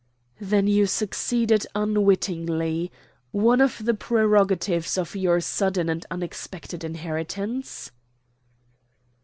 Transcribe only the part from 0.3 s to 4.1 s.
"Then you succeeded unwittingly. One of the